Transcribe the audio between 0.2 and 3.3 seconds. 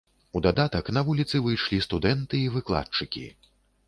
У дадатак на вуліцы выйшлі студэнты і выкладчыкі.